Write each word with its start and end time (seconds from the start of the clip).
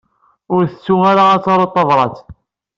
Ur 0.53 0.61
tettu 0.65 0.95
ara 1.11 1.23
ad 1.31 1.41
taruḍ 1.43 1.71
tabrat. 1.73 2.17